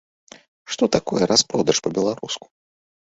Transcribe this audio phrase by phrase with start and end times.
[0.75, 2.45] Што такое распродаж па-беларуску?